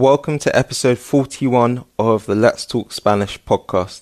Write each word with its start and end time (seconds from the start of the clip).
Welcome 0.00 0.38
to 0.38 0.58
episode 0.58 0.96
41 0.96 1.84
of 1.98 2.24
the 2.24 2.34
Let's 2.34 2.64
Talk 2.64 2.90
Spanish 2.90 3.38
podcast. 3.44 4.00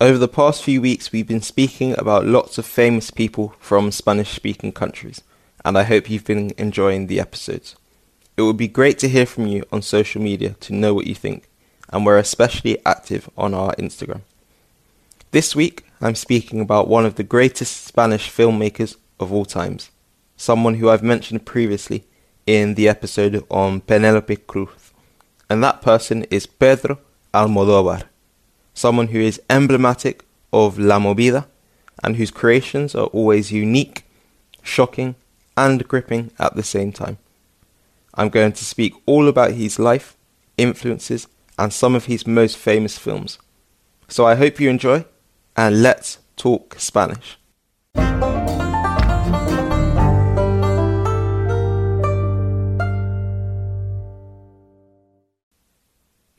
Over 0.00 0.18
the 0.18 0.26
past 0.26 0.64
few 0.64 0.82
weeks, 0.82 1.12
we've 1.12 1.28
been 1.28 1.42
speaking 1.42 1.96
about 1.96 2.26
lots 2.26 2.58
of 2.58 2.66
famous 2.66 3.12
people 3.12 3.54
from 3.60 3.92
Spanish 3.92 4.30
speaking 4.30 4.72
countries, 4.72 5.22
and 5.64 5.78
I 5.78 5.84
hope 5.84 6.10
you've 6.10 6.24
been 6.24 6.50
enjoying 6.58 7.06
the 7.06 7.20
episodes. 7.20 7.76
It 8.36 8.42
would 8.42 8.56
be 8.56 8.66
great 8.66 8.98
to 8.98 9.08
hear 9.08 9.26
from 9.26 9.46
you 9.46 9.62
on 9.70 9.80
social 9.80 10.20
media 10.20 10.56
to 10.58 10.74
know 10.74 10.92
what 10.92 11.06
you 11.06 11.14
think, 11.14 11.48
and 11.88 12.04
we're 12.04 12.18
especially 12.18 12.84
active 12.84 13.30
on 13.38 13.54
our 13.54 13.76
Instagram. 13.76 14.22
This 15.30 15.54
week, 15.54 15.84
I'm 16.00 16.16
speaking 16.16 16.60
about 16.60 16.88
one 16.88 17.06
of 17.06 17.14
the 17.14 17.22
greatest 17.22 17.84
Spanish 17.84 18.28
filmmakers 18.28 18.96
of 19.20 19.32
all 19.32 19.44
times, 19.44 19.92
someone 20.36 20.74
who 20.74 20.90
I've 20.90 21.04
mentioned 21.04 21.46
previously 21.46 22.06
in 22.44 22.74
the 22.74 22.88
episode 22.88 23.46
on 23.48 23.82
Penelope 23.82 24.34
Cruz 24.34 24.87
and 25.50 25.62
that 25.62 25.82
person 25.82 26.24
is 26.30 26.46
Pedro 26.46 26.98
Almodóvar, 27.32 28.04
someone 28.74 29.08
who 29.08 29.20
is 29.20 29.40
emblematic 29.48 30.24
of 30.52 30.78
La 30.78 30.98
Movida 30.98 31.46
and 32.02 32.16
whose 32.16 32.30
creations 32.30 32.94
are 32.94 33.06
always 33.06 33.52
unique, 33.52 34.04
shocking, 34.62 35.14
and 35.56 35.86
gripping 35.88 36.30
at 36.38 36.54
the 36.54 36.62
same 36.62 36.92
time. 36.92 37.18
I'm 38.14 38.28
going 38.28 38.52
to 38.52 38.64
speak 38.64 38.94
all 39.06 39.28
about 39.28 39.52
his 39.52 39.78
life, 39.78 40.16
influences, 40.56 41.28
and 41.58 41.72
some 41.72 41.94
of 41.94 42.06
his 42.06 42.26
most 42.26 42.56
famous 42.56 42.98
films. 42.98 43.38
So 44.08 44.26
I 44.26 44.36
hope 44.36 44.60
you 44.60 44.70
enjoy, 44.70 45.04
and 45.56 45.82
let's 45.82 46.18
talk 46.36 46.76
Spanish. 46.78 47.38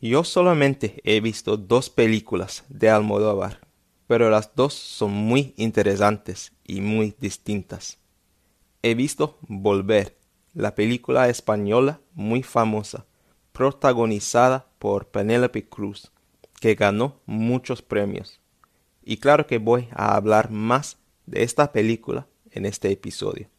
Yo 0.01 0.23
solamente 0.23 1.01
he 1.03 1.19
visto 1.19 1.57
dos 1.57 1.89
películas 1.89 2.63
de 2.69 2.89
Almodóvar, 2.89 3.59
pero 4.07 4.29
las 4.29 4.55
dos 4.55 4.73
son 4.73 5.11
muy 5.11 5.53
interesantes 5.57 6.53
y 6.63 6.79
muy 6.79 7.13
distintas. 7.19 7.99
He 8.81 8.95
visto 8.95 9.37
Volver, 9.41 10.17
la 10.53 10.73
película 10.73 11.27
española 11.27 11.99
muy 12.13 12.43
famosa, 12.43 13.07
protagonizada 13.51 14.69
por 14.79 15.07
Penélope 15.07 15.67
Cruz, 15.67 16.13
que 16.61 16.75
ganó 16.75 17.19
muchos 17.25 17.81
premios. 17.81 18.39
Y 19.03 19.17
claro 19.17 19.47
que 19.47 19.57
voy 19.57 19.89
a 19.91 20.15
hablar 20.15 20.49
más 20.49 20.97
de 21.25 21.43
esta 21.43 21.73
película 21.73 22.25
en 22.51 22.65
este 22.65 22.89
episodio. 22.89 23.49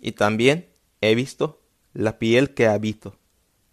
Y 0.00 0.12
también 0.12 0.68
he 1.00 1.14
visto 1.14 1.62
La 1.94 2.18
piel 2.18 2.52
que 2.52 2.66
habito, 2.66 3.16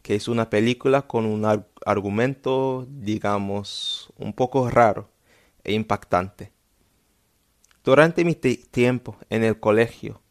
que 0.04 0.16
es 0.16 0.28
una 0.28 0.50
película 0.50 1.08
con 1.08 1.26
un 1.26 1.66
argumento, 1.86 2.86
digamos, 2.90 4.12
un 4.18 4.34
poco 4.34 4.70
raro 4.70 5.10
e 5.64 5.74
impactante. 5.74 6.52
Durante 7.86 8.26
mi 8.26 8.36
tiempo 8.36 9.18
en 9.30 9.44
el 9.44 9.60
colegio, 9.60 10.22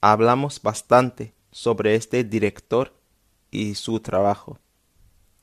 hablamos 0.00 0.60
bastante 0.62 1.34
sobre 1.50 1.94
este 1.94 2.24
director 2.24 2.94
y 3.50 3.74
su 3.74 4.00
trabajo. 4.00 4.58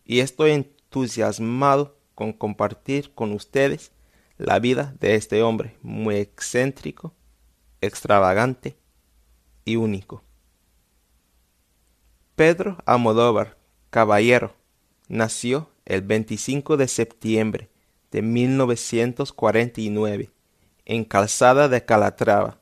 Y 0.03 0.19
estoy 0.19 0.51
entusiasmado 0.51 1.97
con 2.15 2.33
compartir 2.33 3.13
con 3.13 3.33
ustedes 3.33 3.91
la 4.37 4.57
vida 4.59 4.95
de 4.99 5.13
este 5.15 5.43
hombre 5.43 5.77
muy 5.83 6.15
excéntrico, 6.15 7.13
extravagante 7.81 8.77
y 9.63 9.75
único. 9.75 10.23
Pedro 12.35 12.77
Amodóvar 12.85 13.57
Caballero 13.95 14.51
nació 15.07 15.69
el 15.85 16.01
25 16.01 16.75
de 16.75 16.89
septiembre 16.89 17.69
de 18.11 18.21
1949 18.21 20.31
en 20.83 21.05
Calzada 21.05 21.69
de 21.69 21.85
Calatrava, 21.85 22.59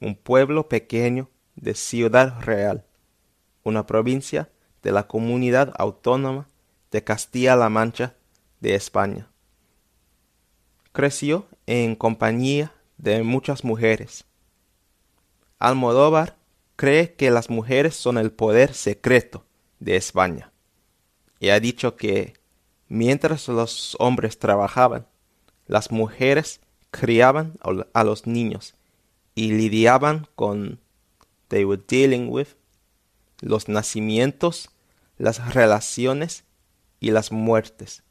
un 0.00 0.14
pueblo 0.14 0.70
pequeño 0.70 1.28
de 1.56 1.74
Ciudad 1.74 2.40
Real, 2.40 2.86
una 3.64 3.84
provincia 3.84 4.48
de 4.82 4.92
la 4.92 5.06
Comunidad 5.06 5.74
Autónoma 5.76 6.48
de 6.90 7.04
Castilla-La 7.04 7.68
Mancha 7.68 8.14
de 8.60 8.74
España. 8.74 9.28
Creció 10.92 11.48
en 11.66 11.96
compañía 11.96 12.72
de 12.96 13.22
muchas 13.22 13.62
mujeres. 13.62 14.24
Almodóvar 15.58 16.38
cree 16.76 17.12
que 17.12 17.30
las 17.30 17.50
mujeres 17.50 17.94
son 17.94 18.16
el 18.16 18.32
poder 18.32 18.72
secreto 18.72 19.44
de 19.78 19.96
España 19.96 20.51
y 21.42 21.50
ha 21.50 21.58
dicho 21.58 21.96
que 21.96 22.34
mientras 22.86 23.48
los 23.48 23.96
hombres 23.98 24.38
trabajaban, 24.38 25.08
las 25.66 25.90
mujeres 25.90 26.60
criaban 26.92 27.58
a 27.92 28.04
los 28.04 28.28
niños 28.28 28.76
y 29.34 29.50
lidiaban 29.50 30.28
con 30.36 30.78
they 31.48 31.64
were 31.64 31.82
dealing 31.84 32.28
with 32.28 32.50
los 33.40 33.68
nacimientos, 33.68 34.70
las 35.18 35.52
relaciones 35.52 36.44
y 37.00 37.10
las 37.10 37.32
muertes, 37.32 38.04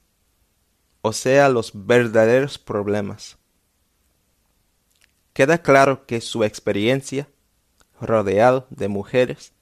o 1.01 1.13
sea, 1.13 1.47
los 1.47 1.71
verdaderos 1.73 2.59
problemas. 2.59 3.37
Queda 5.31 5.61
claro 5.61 6.05
que 6.05 6.19
su 6.19 6.43
experiencia, 6.43 7.29
rodeado 8.01 8.67
de 8.71 8.89
mujeres, 8.89 9.53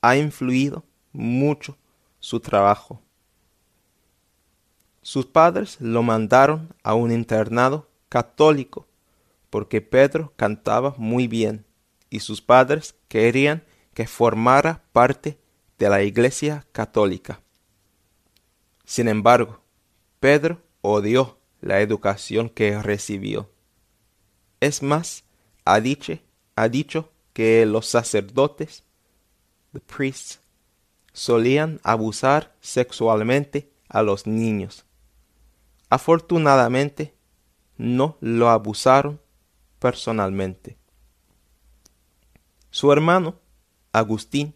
ha 0.00 0.16
influido 0.16 0.84
mucho 1.12 1.76
su 2.20 2.40
trabajo. 2.40 3.02
Sus 5.02 5.26
padres 5.26 5.80
lo 5.80 6.02
mandaron 6.02 6.74
a 6.82 6.94
un 6.94 7.10
internado 7.10 7.88
católico 8.08 8.86
porque 9.48 9.80
Pedro 9.80 10.32
cantaba 10.36 10.94
muy 10.96 11.26
bien 11.26 11.66
y 12.10 12.20
sus 12.20 12.40
padres 12.40 12.94
querían 13.08 13.64
que 13.94 14.06
formara 14.06 14.84
parte 14.92 15.38
de 15.78 15.88
la 15.88 16.02
Iglesia 16.02 16.66
católica. 16.72 17.40
Sin 18.84 19.08
embargo, 19.08 19.62
Pedro 20.20 20.62
odió 20.82 21.38
la 21.60 21.80
educación 21.80 22.48
que 22.48 22.80
recibió. 22.80 23.50
Es 24.60 24.82
más, 24.82 25.24
ha 25.64 25.80
dicho, 25.80 26.18
ha 26.56 26.68
dicho 26.68 27.10
que 27.32 27.64
los 27.66 27.86
sacerdotes, 27.86 28.84
the 29.72 29.80
priests, 29.80 30.39
solían 31.20 31.80
abusar 31.82 32.56
sexualmente 32.62 33.70
a 33.90 34.02
los 34.02 34.26
niños. 34.26 34.86
Afortunadamente, 35.90 37.14
no 37.76 38.16
lo 38.22 38.48
abusaron 38.48 39.20
personalmente. 39.80 40.78
Su 42.70 42.90
hermano, 42.90 43.38
Agustín, 43.92 44.54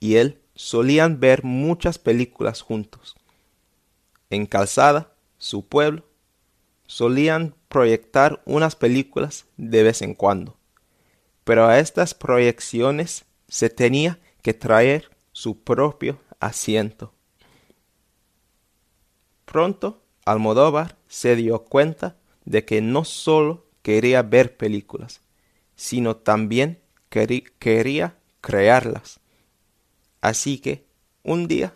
y 0.00 0.14
él 0.14 0.40
solían 0.54 1.20
ver 1.20 1.44
muchas 1.44 1.98
películas 1.98 2.62
juntos. 2.62 3.14
En 4.30 4.46
Calzada, 4.46 5.12
su 5.36 5.66
pueblo, 5.68 6.06
solían 6.86 7.54
proyectar 7.68 8.40
unas 8.46 8.76
películas 8.76 9.44
de 9.58 9.82
vez 9.82 10.00
en 10.00 10.14
cuando, 10.14 10.56
pero 11.44 11.66
a 11.66 11.78
estas 11.80 12.14
proyecciones 12.14 13.26
se 13.46 13.68
tenía 13.68 14.18
que 14.40 14.54
traer 14.54 15.11
su 15.32 15.62
propio 15.62 16.20
asiento. 16.40 17.12
Pronto 19.44 20.02
Almodóvar 20.24 20.96
se 21.08 21.36
dio 21.36 21.64
cuenta 21.64 22.16
de 22.44 22.64
que 22.64 22.80
no 22.80 23.04
solo 23.04 23.66
quería 23.82 24.22
ver 24.22 24.56
películas, 24.56 25.20
sino 25.74 26.16
también 26.16 26.80
quería 27.08 28.16
crearlas. 28.40 29.20
Así 30.20 30.58
que 30.58 30.86
un 31.22 31.48
día 31.48 31.74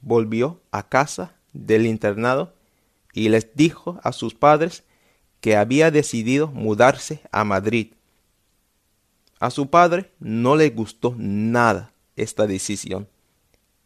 volvió 0.00 0.60
a 0.70 0.88
casa 0.88 1.36
del 1.52 1.86
internado 1.86 2.54
y 3.12 3.28
les 3.28 3.54
dijo 3.54 4.00
a 4.02 4.12
sus 4.12 4.34
padres 4.34 4.84
que 5.40 5.56
había 5.56 5.90
decidido 5.90 6.48
mudarse 6.48 7.20
a 7.30 7.44
Madrid. 7.44 7.92
A 9.40 9.50
su 9.50 9.68
padre 9.68 10.10
no 10.18 10.56
le 10.56 10.70
gustó 10.70 11.14
nada 11.18 11.93
esta 12.16 12.46
decisión 12.46 13.08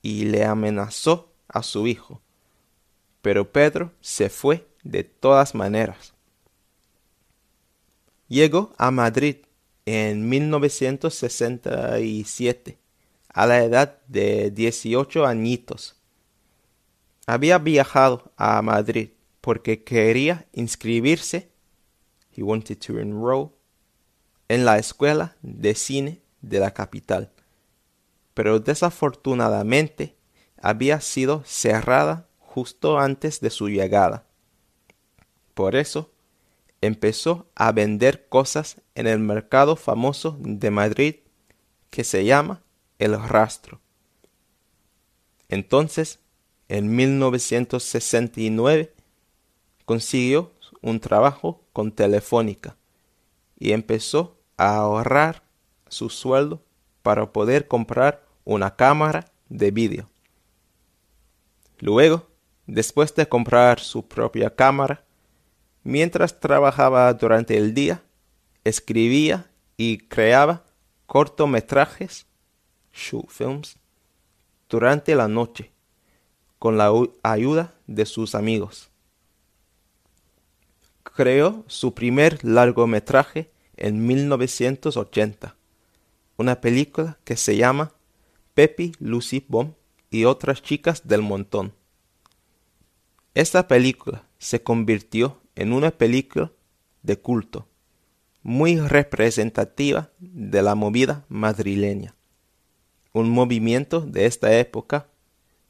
y 0.02 0.24
le 0.24 0.44
amenazó 0.44 1.32
a 1.48 1.62
su 1.62 1.86
hijo. 1.86 2.20
Pero 3.22 3.52
Pedro 3.52 3.92
se 4.00 4.28
fue 4.28 4.66
de 4.82 5.04
todas 5.04 5.54
maneras. 5.54 6.14
Llegó 8.28 8.74
a 8.78 8.90
Madrid 8.90 9.36
en 9.86 10.28
1967, 10.28 12.78
a 13.28 13.46
la 13.46 13.62
edad 13.64 13.98
de 14.06 14.50
18 14.50 15.24
añitos. 15.26 15.94
Había 17.26 17.58
viajado 17.58 18.32
a 18.36 18.60
Madrid 18.62 19.10
porque 19.40 19.84
quería 19.84 20.46
inscribirse 20.52 21.48
he 22.38 22.42
wanted 22.42 22.78
to 22.78 23.00
enroll, 23.00 23.52
en 24.48 24.64
la 24.64 24.78
escuela 24.78 25.36
de 25.42 25.74
cine 25.74 26.22
de 26.40 26.60
la 26.60 26.72
capital 26.72 27.32
pero 28.38 28.60
desafortunadamente 28.60 30.14
había 30.62 31.00
sido 31.00 31.42
cerrada 31.44 32.28
justo 32.38 33.00
antes 33.00 33.40
de 33.40 33.50
su 33.50 33.68
llegada. 33.68 34.28
Por 35.54 35.74
eso, 35.74 36.12
empezó 36.80 37.48
a 37.56 37.72
vender 37.72 38.28
cosas 38.28 38.80
en 38.94 39.08
el 39.08 39.18
mercado 39.18 39.74
famoso 39.74 40.36
de 40.38 40.70
Madrid 40.70 41.16
que 41.90 42.04
se 42.04 42.24
llama 42.24 42.62
El 43.00 43.20
Rastro. 43.20 43.80
Entonces, 45.48 46.20
en 46.68 46.94
1969, 46.94 48.94
consiguió 49.84 50.52
un 50.80 51.00
trabajo 51.00 51.64
con 51.72 51.90
Telefónica 51.90 52.76
y 53.58 53.72
empezó 53.72 54.38
a 54.56 54.76
ahorrar 54.76 55.42
su 55.88 56.08
sueldo 56.08 56.62
para 57.02 57.32
poder 57.32 57.66
comprar 57.66 58.27
una 58.48 58.74
cámara 58.74 59.30
de 59.50 59.70
vídeo. 59.70 60.08
Luego, 61.80 62.26
después 62.66 63.14
de 63.14 63.28
comprar 63.28 63.78
su 63.78 64.08
propia 64.08 64.48
cámara, 64.48 65.04
mientras 65.84 66.40
trabajaba 66.40 67.12
durante 67.12 67.58
el 67.58 67.74
día, 67.74 68.02
escribía 68.64 69.50
y 69.76 69.98
creaba 69.98 70.64
cortometrajes, 71.04 72.26
shoot 72.90 73.28
films, 73.28 73.76
durante 74.70 75.14
la 75.14 75.28
noche, 75.28 75.70
con 76.58 76.78
la 76.78 76.90
ayuda 77.22 77.74
de 77.86 78.06
sus 78.06 78.34
amigos. 78.34 78.88
Creó 81.02 81.64
su 81.66 81.92
primer 81.92 82.42
largometraje 82.42 83.50
en 83.76 84.06
1980, 84.06 85.54
una 86.38 86.62
película 86.62 87.18
que 87.24 87.36
se 87.36 87.54
llama 87.58 87.92
Pepi, 88.58 88.90
Lucy 88.98 89.44
Bomb 89.46 89.74
y 90.10 90.24
otras 90.24 90.62
chicas 90.62 91.06
del 91.06 91.22
montón. 91.22 91.74
Esta 93.32 93.68
película 93.68 94.24
se 94.38 94.64
convirtió 94.64 95.40
en 95.54 95.72
una 95.72 95.92
película 95.92 96.50
de 97.04 97.20
culto, 97.20 97.68
muy 98.42 98.80
representativa 98.80 100.10
de 100.18 100.60
la 100.60 100.74
movida 100.74 101.24
madrileña, 101.28 102.16
un 103.12 103.30
movimiento 103.30 104.00
de 104.00 104.26
esta 104.26 104.52
época, 104.58 105.06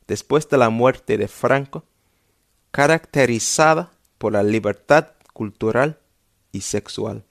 después 0.06 0.48
de 0.48 0.56
la 0.56 0.70
muerte 0.70 1.18
de 1.18 1.28
Franco, 1.28 1.84
caracterizada 2.70 3.92
por 4.16 4.32
la 4.32 4.42
libertad 4.42 5.08
cultural 5.34 5.98
y 6.52 6.62
sexual. 6.62 7.26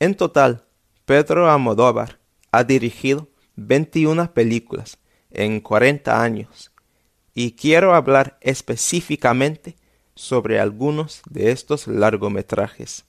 En 0.00 0.16
total, 0.16 0.64
Pedro 1.04 1.48
Amodóvar 1.48 2.18
ha 2.50 2.64
dirigido 2.64 3.28
21 3.56 4.32
películas 4.32 4.98
en 5.30 5.60
40 5.60 6.22
años 6.22 6.72
y 7.34 7.52
quiero 7.52 7.94
hablar 7.94 8.38
específicamente 8.40 9.76
sobre 10.14 10.60
algunos 10.60 11.22
de 11.28 11.50
estos 11.50 11.86
largometrajes. 11.86 13.04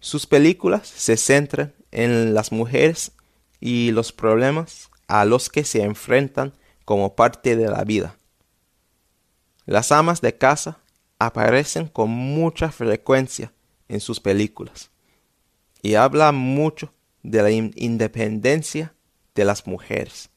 Sus 0.00 0.26
películas 0.26 0.88
se 0.88 1.16
centran 1.16 1.74
en 1.90 2.34
las 2.34 2.52
mujeres 2.52 3.12
y 3.60 3.90
los 3.92 4.12
problemas 4.12 4.90
a 5.06 5.24
los 5.24 5.48
que 5.48 5.64
se 5.64 5.82
enfrentan 5.82 6.52
como 6.84 7.14
parte 7.14 7.56
de 7.56 7.68
la 7.68 7.84
vida. 7.84 8.16
Las 9.66 9.92
amas 9.92 10.20
de 10.20 10.36
casa 10.36 10.80
aparecen 11.18 11.88
con 11.88 12.10
mucha 12.10 12.70
frecuencia 12.70 13.52
en 13.88 14.00
sus 14.00 14.20
películas 14.20 14.90
y 15.82 15.94
habla 15.94 16.32
mucho 16.32 16.92
de 17.22 17.42
la 17.42 17.50
independencia 17.50 18.94
de 19.38 19.44
las 19.44 19.68
mujeres. 19.68 20.30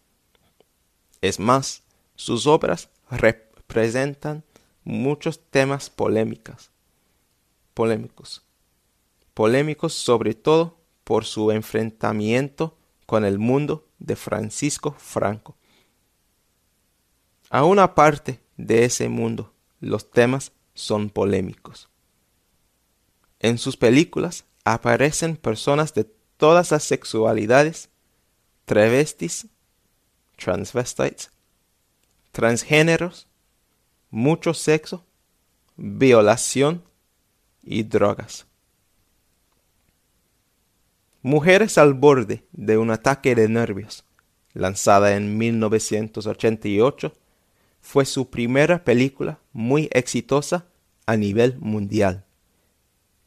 Es 1.22 1.40
más, 1.40 1.82
sus 2.16 2.46
obras 2.46 2.90
representan 3.10 4.44
muchos 4.84 5.40
temas 5.50 5.90
polémicos, 5.90 6.70
polémicos, 7.74 8.44
polémicos 9.34 9.96
sobre 9.96 10.36
todo 10.36 10.78
por 11.04 11.26
su 11.26 11.50
enfrentamiento 11.50 12.78
con 13.08 13.26
el 13.26 13.40
mundo 13.40 13.88
de 13.98 14.16
Francisco 14.16 14.96
Franco. 15.00 15.58
A 17.50 17.66
una 17.66 17.96
parte 17.96 18.40
de 18.56 18.86
ese 18.86 19.10
mundo, 19.10 19.52
los 19.80 20.12
temas 20.12 20.52
son 20.76 21.10
polémicos. 21.10 21.90
En 23.40 23.58
sus 23.58 23.78
películas 23.78 24.46
aparecen 24.64 25.38
personas 25.38 25.96
de 25.96 26.04
todas 26.38 26.70
las 26.70 26.84
sexualidades, 26.84 27.90
travestis, 28.66 29.48
transvestites, 30.38 31.32
transgéneros, 32.32 33.28
mucho 34.10 34.54
sexo, 34.54 35.06
violación 35.76 36.84
y 37.64 37.84
drogas. 37.84 38.46
Mujeres 41.22 41.78
al 41.78 41.94
borde 41.94 42.44
de 42.52 42.78
un 42.78 42.90
ataque 42.90 43.36
de 43.36 43.48
nervios, 43.48 44.04
lanzada 44.54 45.16
en 45.16 45.38
1988, 45.38 47.14
fue 47.80 48.06
su 48.06 48.30
primera 48.30 48.84
película 48.84 49.40
muy 49.54 49.90
exitosa 49.92 50.66
a 51.06 51.18
nivel 51.18 51.58
mundial. 51.60 52.26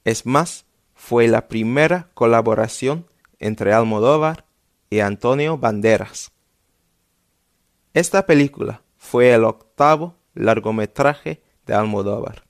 Es 0.04 0.26
más, 0.26 0.64
fue 0.94 1.28
la 1.28 1.48
primera 1.48 2.08
colaboración 2.14 3.06
entre 3.38 3.72
Almodóvar 3.72 4.44
y 4.90 5.00
Antonio 5.00 5.58
Banderas. 5.58 6.32
Esta 7.92 8.26
película 8.26 8.82
fue 8.96 9.32
el 9.32 9.44
octavo 9.44 10.16
largometraje 10.34 11.42
de 11.66 11.74
Almodóvar 11.74 12.44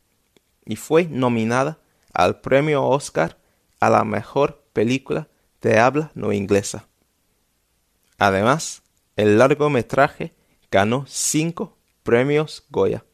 y 0.65 0.77
fue 0.77 1.05
nominada 1.05 1.79
al 2.13 2.41
premio 2.41 2.85
Oscar 2.85 3.39
a 3.81 3.91
la 3.91 4.05
mejor 4.05 4.65
película 4.73 5.29
de 5.61 5.79
habla 5.79 6.11
no 6.15 6.33
inglesa. 6.33 6.89
Además, 8.19 8.83
el 9.17 9.39
largometraje 9.39 10.35
ganó 10.71 11.05
cinco 11.07 11.77
premios 12.03 12.65
Goya 12.71 13.05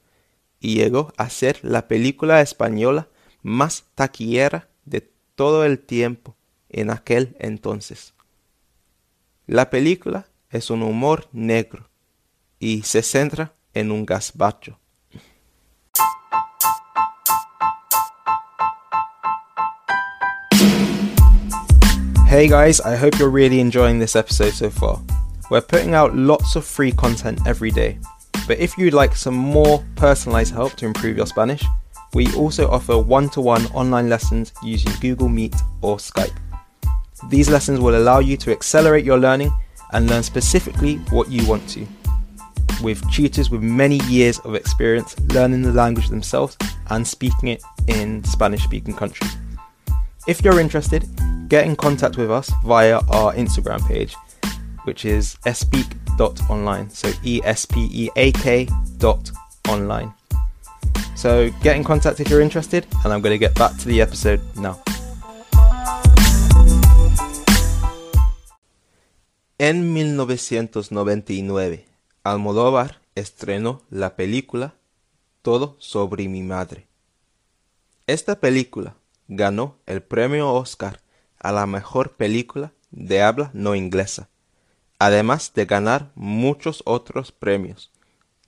y 0.61 0.75
llegó 0.77 1.13
a 1.17 1.31
ser 1.31 1.59
la 1.63 1.89
película 1.89 2.41
española 2.41 3.09
más 3.43 3.85
taquillera 3.95 4.69
de 4.85 5.01
todo 5.35 5.65
el 5.65 5.79
tiempo 5.79 6.37
en 6.69 6.91
aquel 6.91 7.37
entonces. 7.39 8.15
La 9.53 9.69
película 9.69 10.29
es 10.49 10.71
un 10.71 10.81
humor 10.81 11.29
negro 11.33 11.91
y 12.61 12.83
se 12.83 13.03
centra 13.03 13.53
en 13.75 13.91
un 13.91 14.07
gazpacho. 14.07 14.79
Hey 22.29 22.47
guys, 22.47 22.81
I 22.85 22.95
hope 22.95 23.19
you're 23.19 23.29
really 23.29 23.59
enjoying 23.59 23.99
this 23.99 24.15
episode 24.15 24.53
so 24.53 24.71
far. 24.71 25.01
We're 25.51 25.67
putting 25.67 25.95
out 25.95 26.15
lots 26.15 26.55
of 26.55 26.65
free 26.65 26.93
content 26.93 27.41
every 27.45 27.73
day, 27.73 27.99
but 28.47 28.61
if 28.61 28.79
you'd 28.79 28.95
like 28.95 29.17
some 29.17 29.35
more 29.35 29.83
personalized 29.97 30.55
help 30.55 30.77
to 30.77 30.87
improve 30.87 31.17
your 31.17 31.27
Spanish, 31.27 31.65
we 32.15 32.33
also 32.37 32.71
offer 32.71 32.97
one 32.97 33.29
to 33.31 33.41
one 33.41 33.67
online 33.75 34.09
lessons 34.09 34.53
using 34.63 34.93
Google 35.01 35.29
Meet 35.29 35.57
or 35.83 35.97
Skype. 35.97 36.39
These 37.29 37.51
lessons 37.51 37.81
will 37.81 37.97
allow 37.97 38.21
you 38.21 38.37
to 38.39 38.51
accelerate 38.51 39.05
your 39.05 39.19
learning 39.19 39.53
and 39.93 40.09
learn 40.09 40.23
specifically 40.23 40.97
what 41.11 41.31
you 41.31 41.47
want 41.47 41.69
to 41.71 41.87
with 42.83 43.09
tutors 43.11 43.51
with 43.51 43.63
many 43.63 43.99
years 44.07 44.39
of 44.41 44.55
experience 44.55 45.19
learning 45.35 45.63
the 45.63 45.73
language 45.73 46.09
themselves 46.09 46.57
and 46.89 47.07
speaking 47.07 47.51
it 47.51 47.63
in 47.89 48.25
Spanish 48.25 48.65
speaking 48.65 48.95
countries. 48.95 49.37
If 50.27 50.43
you're 50.43 50.61
interested, 50.61 51.09
get 51.49 51.67
in 51.67 51.77
contact 51.77 52.17
with 52.17 52.31
us 52.31 52.51
via 52.65 53.01
our 53.11 53.33
Instagram 53.35 53.87
page, 53.87 54.15
which 54.85 55.05
is 55.05 55.37
espeak.online. 55.47 56.91
So 56.91 57.11
E 57.25 57.41
S 57.45 57.65
P 57.65 57.89
E 57.93 58.11
A 58.17 58.33
K 58.33 58.69
dot 58.99 59.31
online. 59.69 60.13
So 61.17 61.51
get 61.63 61.77
in 61.77 61.85
contact 61.85 62.21
if 62.21 62.31
you're 62.31 62.41
interested, 62.41 62.87
and 63.05 63.13
I'm 63.13 63.21
going 63.21 63.35
to 63.35 63.39
get 63.39 63.55
back 63.55 63.77
to 63.79 63.87
the 63.87 64.01
episode 64.01 64.41
now. 64.57 64.83
En 69.63 69.93
1999, 69.93 71.85
Almodóvar 72.25 73.03
estrenó 73.15 73.83
la 73.91 74.17
película 74.17 74.75
Todo 75.43 75.77
sobre 75.79 76.27
mi 76.29 76.43
madre. 76.43 76.89
Esta 78.07 78.41
película 78.41 78.97
ganó 79.29 79.77
el 79.85 80.03
premio 80.03 80.51
Oscar 80.51 81.03
a 81.39 81.53
la 81.53 81.67
mejor 81.67 82.13
película 82.13 82.73
de 82.91 83.21
habla 83.21 83.51
no 83.53 83.75
inglesa, 83.75 84.31
además 84.99 85.53
de 85.53 85.67
ganar 85.67 86.11
muchos 86.15 86.83
otros 86.87 87.31
premios, 87.31 87.93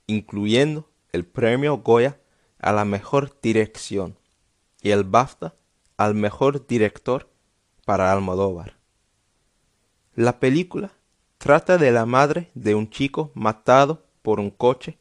incluyendo 0.07 0.89
el 1.11 1.27
premio 1.27 1.77
Goya 1.77 2.17
a 2.57 2.71
la 2.71 2.85
mejor 2.85 3.37
dirección 3.39 4.17
y 4.81 4.89
el 4.89 5.03
BAFTA 5.03 5.53
al 5.95 6.15
mejor 6.15 6.65
director 6.65 7.29
para 7.85 8.11
Almodóvar. 8.11 8.77
La 10.15 10.39
película 10.39 10.91
trata 11.43 11.77
de 11.77 11.91
la 11.91 12.05
madre 12.05 12.49
de 12.53 12.73
un 12.73 12.89
chico 12.89 13.29
matado 13.33 14.05
por 14.21 14.39
un 14.39 14.49
coche 14.49 14.97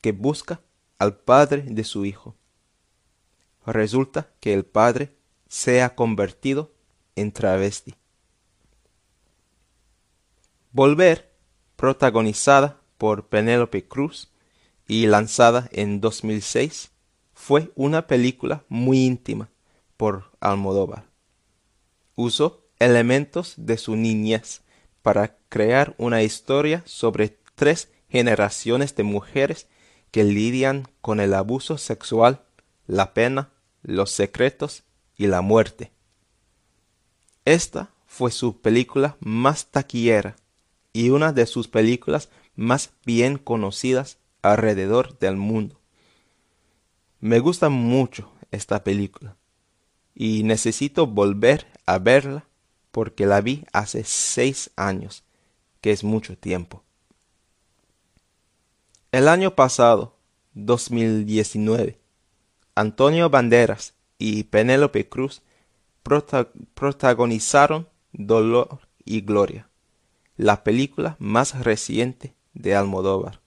que 0.00 0.10
busca 0.10 0.60
al 0.98 1.16
padre 1.16 1.62
de 1.62 1.84
su 1.84 2.04
hijo. 2.04 2.34
Resulta 3.64 4.28
que 4.40 4.52
el 4.52 4.64
padre 4.64 5.14
se 5.46 5.82
ha 5.82 5.94
convertido 5.94 6.72
en 7.14 7.30
travesti. 7.30 7.94
Volver, 10.72 11.32
protagonizada 11.76 12.80
por 12.98 13.28
Penélope 13.28 13.86
Cruz 13.86 14.32
y 14.88 15.06
lanzada 15.06 15.68
en 15.70 16.00
2006, 16.00 16.90
fue 17.32 17.70
una 17.76 18.08
película 18.08 18.64
muy 18.68 19.06
íntima 19.06 19.50
por 19.96 20.32
Almodóvar. 20.40 21.04
Usó 22.16 22.66
elementos 22.80 23.54
de 23.56 23.78
su 23.78 23.94
niñez 23.94 24.65
para 25.06 25.36
crear 25.48 25.94
una 25.98 26.24
historia 26.24 26.82
sobre 26.84 27.38
tres 27.54 27.92
generaciones 28.08 28.96
de 28.96 29.04
mujeres 29.04 29.68
que 30.10 30.24
lidian 30.24 30.88
con 31.00 31.20
el 31.20 31.32
abuso 31.34 31.78
sexual, 31.78 32.42
la 32.88 33.14
pena, 33.14 33.52
los 33.82 34.10
secretos 34.10 34.82
y 35.16 35.28
la 35.28 35.42
muerte. 35.42 35.92
Esta 37.44 37.90
fue 38.08 38.32
su 38.32 38.60
película 38.60 39.16
más 39.20 39.66
taquillera 39.66 40.34
y 40.92 41.10
una 41.10 41.32
de 41.32 41.46
sus 41.46 41.68
películas 41.68 42.28
más 42.56 42.90
bien 43.04 43.38
conocidas 43.38 44.18
alrededor 44.42 45.16
del 45.20 45.36
mundo. 45.36 45.80
Me 47.20 47.38
gusta 47.38 47.68
mucho 47.68 48.32
esta 48.50 48.82
película 48.82 49.36
y 50.16 50.42
necesito 50.42 51.06
volver 51.06 51.64
a 51.86 52.00
verla 52.00 52.48
porque 52.96 53.26
la 53.26 53.42
vi 53.42 53.62
hace 53.74 54.04
seis 54.04 54.70
años, 54.74 55.22
que 55.82 55.90
es 55.90 56.02
mucho 56.02 56.38
tiempo. 56.38 56.82
El 59.12 59.28
año 59.28 59.54
pasado, 59.54 60.16
2019, 60.54 62.00
Antonio 62.74 63.28
Banderas 63.28 63.92
y 64.16 64.44
Penélope 64.44 65.10
Cruz 65.10 65.42
protagonizaron 66.72 67.86
Dolor 68.12 68.80
y 69.04 69.20
Gloria, 69.20 69.68
la 70.38 70.64
película 70.64 71.16
más 71.18 71.62
reciente 71.62 72.34
de 72.54 72.76
Almodóvar. 72.76 73.42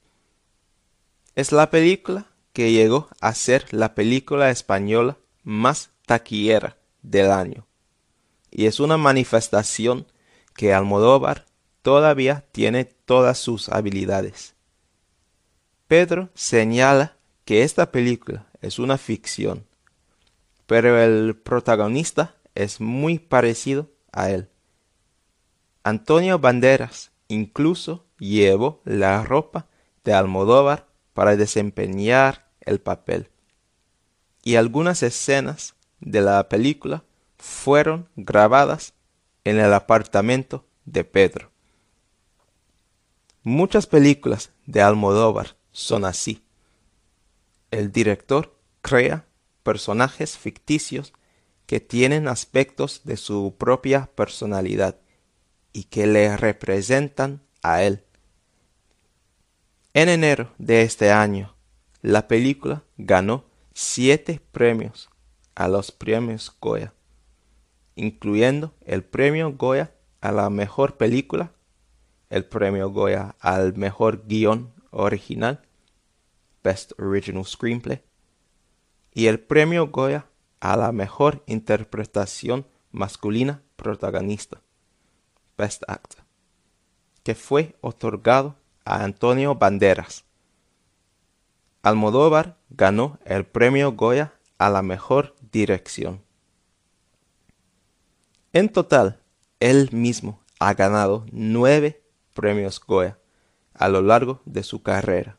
Es 1.33 1.51
la 1.51 1.71
película 1.71 2.27
que 2.53 2.71
llegó 2.71 3.07
a 3.19 3.33
ser 3.33 3.65
la 3.73 3.95
película 3.95 4.51
española 4.51 5.17
más 5.41 5.89
taquillera 6.05 6.77
del 7.01 7.31
año, 7.31 7.65
y 8.51 8.65
es 8.65 8.79
una 8.79 8.97
manifestación 8.97 10.07
que 10.55 10.73
Almodóvar 10.73 11.45
todavía 11.81 12.45
tiene 12.51 12.85
todas 12.85 13.37
sus 13.37 13.69
habilidades. 13.69 14.55
Pedro 15.87 16.29
señala 16.33 17.17
que 17.45 17.63
esta 17.63 17.91
película 17.91 18.47
es 18.61 18.77
una 18.79 18.97
ficción, 18.97 19.65
pero 20.67 21.01
el 21.01 21.35
protagonista 21.35 22.35
es 22.53 22.79
muy 22.79 23.17
parecido 23.19 23.89
a 24.11 24.29
él. 24.29 24.49
Antonio 25.83 26.39
Banderas 26.39 27.11
incluso 27.27 28.05
llevó 28.19 28.81
la 28.85 29.23
ropa 29.23 29.67
de 30.03 30.13
Almodóvar 30.13 30.87
para 31.13 31.35
desempeñar 31.35 32.51
el 32.61 32.79
papel. 32.79 33.29
Y 34.43 34.55
algunas 34.55 35.03
escenas 35.03 35.75
de 35.99 36.21
la 36.21 36.49
película 36.49 37.03
fueron 37.39 38.09
grabadas 38.15 38.93
en 39.43 39.59
el 39.59 39.73
apartamento 39.73 40.67
de 40.85 41.03
Pedro. 41.03 41.51
Muchas 43.41 43.87
películas 43.87 44.51
de 44.65 44.81
Almodóvar 44.81 45.55
son 45.71 46.05
así. 46.05 46.43
El 47.71 47.91
director 47.91 48.55
crea 48.81 49.25
personajes 49.63 50.37
ficticios 50.37 51.13
que 51.65 51.79
tienen 51.79 52.27
aspectos 52.27 53.01
de 53.03 53.15
su 53.15 53.55
propia 53.57 54.09
personalidad 54.15 54.99
y 55.71 55.85
que 55.85 56.07
le 56.07 56.35
representan 56.35 57.41
a 57.61 57.83
él. 57.83 58.03
En 59.93 60.09
enero 60.09 60.51
de 60.57 60.81
este 60.81 61.11
año, 61.11 61.55
la 62.01 62.27
película 62.27 62.83
ganó 62.97 63.45
siete 63.73 64.41
premios 64.51 65.09
a 65.55 65.67
los 65.67 65.91
premios 65.91 66.55
Goya, 66.59 66.93
incluyendo 67.99 68.73
el 68.85 69.03
premio 69.03 69.51
Goya 69.51 69.93
a 70.21 70.31
la 70.31 70.49
mejor 70.49 70.95
película, 70.95 71.51
el 72.29 72.45
premio 72.45 72.89
Goya 72.91 73.35
al 73.41 73.75
mejor 73.75 74.25
guion 74.25 74.71
original, 74.91 75.61
Best 76.63 76.93
Original 76.97 77.45
Screenplay, 77.45 78.01
y 79.13 79.27
el 79.27 79.41
premio 79.41 79.87
Goya 79.87 80.27
a 80.61 80.77
la 80.77 80.93
mejor 80.93 81.43
interpretación 81.45 82.65
masculina 82.91 83.61
protagonista, 83.75 84.61
Best 85.57 85.83
Actor, 85.87 86.23
que 87.23 87.35
fue 87.35 87.75
otorgado 87.81 88.55
a 88.85 89.03
Antonio 89.03 89.55
Banderas. 89.55 90.23
Almodóvar 91.81 92.57
ganó 92.69 93.19
el 93.25 93.45
premio 93.45 93.91
Goya 93.91 94.33
a 94.57 94.69
la 94.69 94.81
mejor 94.81 95.35
dirección. 95.51 96.28
En 98.51 98.69
total, 98.69 99.21
él 99.59 99.89
mismo 99.91 100.41
ha 100.59 100.73
ganado 100.73 101.25
nueve 101.31 102.03
premios 102.33 102.79
Goya 102.79 103.19
a 103.73 103.89
lo 103.89 104.01
largo 104.01 104.41
de 104.45 104.63
su 104.63 104.81
carrera. 104.81 105.37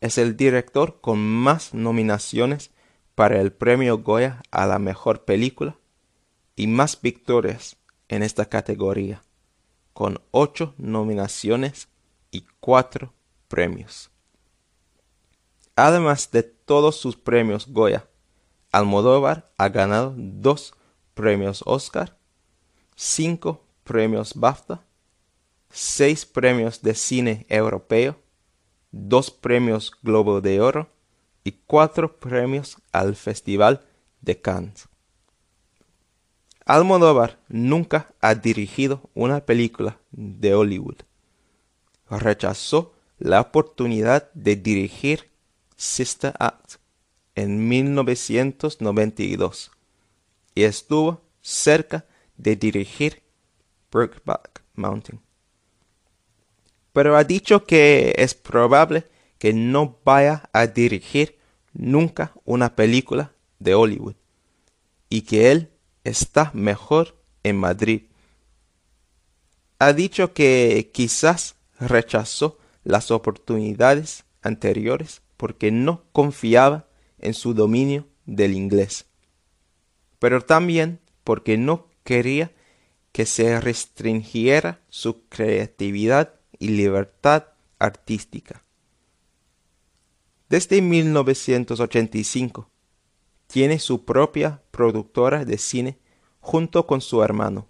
Es 0.00 0.18
el 0.18 0.36
director 0.36 1.00
con 1.00 1.18
más 1.18 1.72
nominaciones 1.72 2.70
para 3.14 3.40
el 3.40 3.52
premio 3.52 3.98
Goya 3.98 4.42
a 4.50 4.66
la 4.66 4.78
mejor 4.78 5.24
película 5.24 5.76
y 6.54 6.66
más 6.66 7.00
victorias 7.00 7.76
en 8.08 8.22
esta 8.22 8.46
categoría, 8.46 9.22
con 9.94 10.20
ocho 10.30 10.74
nominaciones 10.76 11.88
y 12.30 12.44
cuatro 12.60 13.14
premios. 13.48 14.10
Además 15.76 16.30
de 16.30 16.42
todos 16.42 16.96
sus 16.96 17.16
premios 17.16 17.68
Goya, 17.68 18.06
Almodóvar 18.70 19.50
ha 19.56 19.68
ganado 19.70 20.14
dos 20.16 20.74
premios 21.20 21.62
Oscar, 21.66 22.16
cinco 22.96 23.62
premios 23.84 24.32
BAFTA, 24.34 24.82
seis 25.70 26.24
premios 26.24 26.80
de 26.80 26.94
cine 26.94 27.44
europeo, 27.50 28.16
dos 28.90 29.30
premios 29.30 29.92
Globo 30.02 30.40
de 30.40 30.62
Oro 30.62 30.88
y 31.44 31.52
cuatro 31.66 32.18
premios 32.18 32.78
al 32.90 33.16
Festival 33.16 33.84
de 34.22 34.40
Cannes. 34.40 34.88
Almodóvar 36.64 37.38
nunca 37.48 38.14
ha 38.22 38.34
dirigido 38.34 39.10
una 39.12 39.44
película 39.44 39.98
de 40.12 40.54
Hollywood. 40.54 41.02
Rechazó 42.08 42.94
la 43.18 43.42
oportunidad 43.42 44.32
de 44.32 44.56
dirigir 44.56 45.28
Sister 45.76 46.32
Act 46.38 46.76
en 47.34 47.68
1992 47.68 49.72
y 50.54 50.62
estuvo 50.62 51.22
cerca 51.40 52.06
de 52.36 52.56
dirigir 52.56 53.22
Brokeback 53.90 54.62
Mountain 54.74 55.20
pero 56.92 57.16
ha 57.16 57.24
dicho 57.24 57.64
que 57.64 58.14
es 58.16 58.34
probable 58.34 59.06
que 59.38 59.52
no 59.52 59.98
vaya 60.04 60.48
a 60.52 60.66
dirigir 60.66 61.38
nunca 61.72 62.32
una 62.44 62.74
película 62.74 63.32
de 63.58 63.74
Hollywood 63.74 64.16
y 65.08 65.22
que 65.22 65.50
él 65.50 65.70
está 66.04 66.50
mejor 66.54 67.16
en 67.42 67.56
Madrid. 67.56 68.02
Ha 69.78 69.92
dicho 69.92 70.34
que 70.34 70.90
quizás 70.92 71.56
rechazó 71.78 72.58
las 72.84 73.10
oportunidades 73.10 74.24
anteriores 74.42 75.22
porque 75.36 75.70
no 75.70 76.04
confiaba 76.12 76.86
en 77.18 77.34
su 77.34 77.54
dominio 77.54 78.06
del 78.26 78.54
inglés, 78.54 79.06
pero 80.20 80.42
también 80.42 81.00
porque 81.24 81.58
no 81.58 81.88
quería 82.04 82.52
que 83.10 83.26
se 83.26 83.60
restringiera 83.60 84.80
su 84.88 85.26
creatividad 85.28 86.34
y 86.60 86.68
libertad 86.68 87.46
artística. 87.80 88.62
Desde 90.48 90.82
1985 90.82 92.70
tiene 93.48 93.78
su 93.80 94.04
propia 94.04 94.62
productora 94.70 95.44
de 95.44 95.58
cine 95.58 95.98
junto 96.40 96.86
con 96.86 97.00
su 97.00 97.22
hermano, 97.22 97.66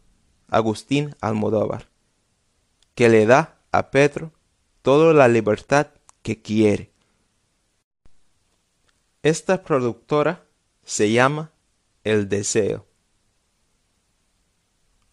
Agustín 0.48 1.14
Almodóvar, 1.20 1.88
que 2.94 3.08
le 3.08 3.26
da 3.26 3.60
a 3.72 3.90
Pedro 3.90 4.32
toda 4.82 5.14
la 5.14 5.28
libertad 5.28 5.88
que 6.22 6.42
quiere. 6.42 6.90
Esta 9.22 9.62
productora 9.62 10.46
se 10.84 11.12
llama 11.12 11.52
El 12.04 12.28
Deseo. 12.28 12.86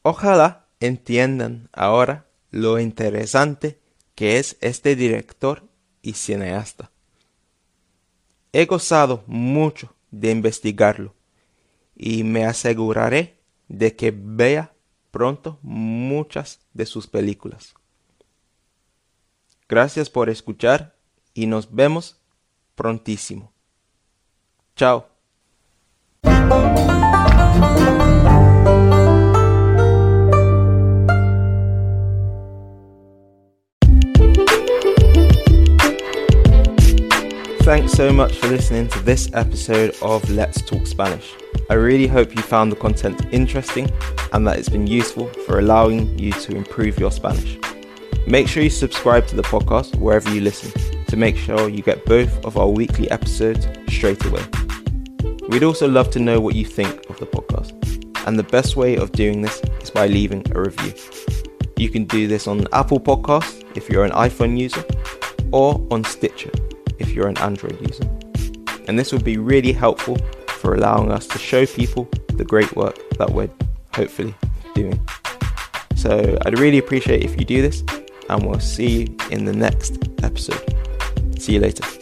Ojalá 0.01 0.67
entiendan 0.79 1.69
ahora 1.73 2.27
lo 2.51 2.79
interesante 2.79 3.79
que 4.15 4.37
es 4.39 4.57
este 4.61 4.95
director 4.95 5.67
y 6.01 6.13
cineasta. 6.13 6.91
He 8.53 8.65
gozado 8.65 9.23
mucho 9.27 9.95
de 10.11 10.31
investigarlo 10.31 11.13
y 11.95 12.23
me 12.23 12.45
aseguraré 12.45 13.39
de 13.67 13.95
que 13.95 14.13
vea 14.15 14.73
pronto 15.11 15.59
muchas 15.61 16.61
de 16.73 16.85
sus 16.85 17.07
películas. 17.07 17.73
Gracias 19.67 20.09
por 20.09 20.29
escuchar 20.29 20.95
y 21.33 21.47
nos 21.47 21.73
vemos 21.73 22.21
prontísimo. 22.75 23.51
Chao. 24.75 25.16
Thanks 37.67 37.91
so 37.91 38.13
much 38.13 38.37
for 38.37 38.47
listening 38.47 38.87
to 38.87 38.99
this 39.01 39.29
episode 39.33 39.93
of 40.01 40.29
Let's 40.29 40.61
Talk 40.61 40.87
Spanish. 40.87 41.33
I 41.69 41.73
really 41.73 42.07
hope 42.07 42.33
you 42.33 42.41
found 42.41 42.71
the 42.71 42.77
content 42.77 43.27
interesting 43.33 43.91
and 44.31 44.47
that 44.47 44.57
it's 44.57 44.69
been 44.69 44.87
useful 44.87 45.27
for 45.45 45.59
allowing 45.59 46.17
you 46.17 46.31
to 46.31 46.55
improve 46.55 46.97
your 46.97 47.11
Spanish. 47.11 47.57
Make 48.25 48.47
sure 48.47 48.63
you 48.63 48.69
subscribe 48.69 49.27
to 49.27 49.35
the 49.35 49.41
podcast 49.41 49.97
wherever 49.97 50.33
you 50.33 50.39
listen 50.39 50.71
to 51.07 51.17
make 51.17 51.35
sure 51.35 51.67
you 51.67 51.83
get 51.83 52.05
both 52.05 52.45
of 52.45 52.55
our 52.55 52.69
weekly 52.69 53.11
episodes 53.11 53.67
straight 53.89 54.23
away. 54.23 54.45
We'd 55.49 55.63
also 55.63 55.89
love 55.89 56.09
to 56.11 56.19
know 56.19 56.39
what 56.39 56.55
you 56.55 56.63
think 56.63 57.09
of 57.09 57.19
the 57.19 57.27
podcast, 57.27 57.73
and 58.25 58.39
the 58.39 58.43
best 58.43 58.77
way 58.77 58.95
of 58.95 59.11
doing 59.11 59.41
this 59.41 59.61
is 59.81 59.91
by 59.91 60.07
leaving 60.07 60.49
a 60.55 60.61
review. 60.61 60.93
You 61.75 61.89
can 61.89 62.05
do 62.05 62.29
this 62.29 62.47
on 62.47 62.65
Apple 62.71 63.01
Podcasts 63.01 63.61
if 63.75 63.89
you're 63.89 64.05
an 64.05 64.11
iPhone 64.11 64.57
user, 64.57 64.85
or 65.51 65.85
on 65.91 66.05
Stitcher 66.05 66.51
if 66.99 67.13
you're 67.13 67.27
an 67.27 67.37
Android 67.37 67.79
user. 67.81 68.03
And 68.87 68.97
this 68.97 69.11
would 69.11 69.23
be 69.23 69.37
really 69.37 69.73
helpful 69.73 70.17
for 70.47 70.75
allowing 70.75 71.11
us 71.11 71.27
to 71.27 71.37
show 71.37 71.65
people 71.65 72.09
the 72.33 72.45
great 72.45 72.75
work 72.75 72.97
that 73.17 73.29
we're 73.29 73.49
hopefully 73.93 74.33
doing. 74.75 74.99
So 75.95 76.37
I'd 76.45 76.59
really 76.59 76.77
appreciate 76.77 77.23
if 77.23 77.39
you 77.39 77.45
do 77.45 77.61
this, 77.61 77.83
and 78.29 78.45
we'll 78.45 78.59
see 78.59 79.01
you 79.01 79.17
in 79.31 79.45
the 79.45 79.53
next 79.53 79.97
episode. 80.23 80.63
See 81.37 81.53
you 81.53 81.59
later. 81.59 81.96